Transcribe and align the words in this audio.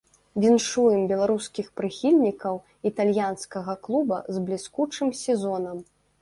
Віншуем 0.43 1.01
беларускіх 1.11 1.67
прыхільнікаў 1.81 2.55
італьянскага 2.91 3.77
клуба 3.89 4.17
з 4.37 4.43
бліскучым 4.49 5.15
сезонам. 5.23 5.77